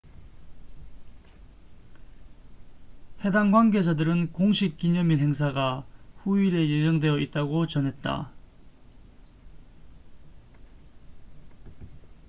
해당 3.23 3.51
관계자들은 3.51 4.33
공식 4.33 4.77
기념일 4.79 5.19
행사가 5.19 5.85
후일에 6.23 6.67
예정되어 6.69 7.19
있다고 7.19 7.67
전했다 7.67 8.31